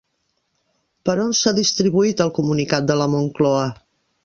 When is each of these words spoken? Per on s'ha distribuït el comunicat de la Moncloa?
Per 1.09 1.15
on 1.25 1.35
s'ha 1.41 1.53
distribuït 1.59 2.25
el 2.27 2.33
comunicat 2.39 2.91
de 2.93 2.99
la 3.03 3.11
Moncloa? 3.19 3.71